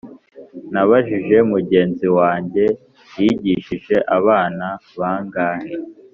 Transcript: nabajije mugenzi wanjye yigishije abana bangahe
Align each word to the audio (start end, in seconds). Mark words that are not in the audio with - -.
nabajije 0.73 1.37
mugenzi 1.51 2.07
wanjye 2.17 2.65
yigishije 3.19 3.95
abana 4.17 4.67
bangahe 4.99 5.73